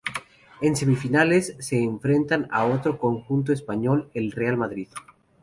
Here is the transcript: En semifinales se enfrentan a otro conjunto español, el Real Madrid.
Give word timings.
En 0.61 0.75
semifinales 0.75 1.55
se 1.59 1.79
enfrentan 1.79 2.47
a 2.49 2.65
otro 2.65 2.97
conjunto 2.97 3.53
español, 3.53 4.09
el 4.15 4.31
Real 4.31 4.57
Madrid. 4.57 4.87